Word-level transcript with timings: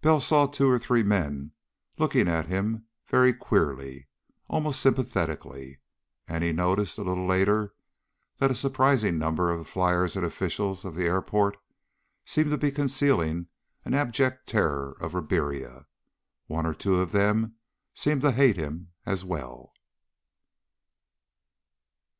But 0.00 0.08
Bell 0.08 0.20
saw 0.20 0.46
two 0.46 0.70
or 0.70 0.78
three 0.78 1.02
men 1.02 1.50
looking 1.98 2.28
at 2.28 2.46
him 2.46 2.84
very 3.08 3.32
queerly. 3.34 4.06
Almost 4.46 4.78
sympathetically. 4.78 5.80
And 6.28 6.44
he 6.44 6.52
noticed, 6.52 6.96
a 6.96 7.02
little 7.02 7.26
later, 7.26 7.74
that 8.38 8.52
a 8.52 8.54
surprising 8.54 9.18
number 9.18 9.50
of 9.50 9.66
fliers 9.66 10.14
and 10.14 10.24
officials 10.24 10.84
of 10.84 10.94
the 10.94 11.06
airport 11.06 11.56
seemed 12.24 12.52
to 12.52 12.56
be 12.56 12.70
concealing 12.70 13.48
an 13.84 13.94
abject 13.94 14.48
terror 14.48 14.96
of 15.00 15.12
Ribiera. 15.12 15.88
One 16.46 16.66
or 16.66 16.74
two 16.74 17.00
of 17.00 17.10
them 17.10 17.56
seemed 17.92 18.22
to 18.22 18.30
hate 18.30 18.56
him 18.56 18.92
as 19.04 19.24
well. 19.24 19.72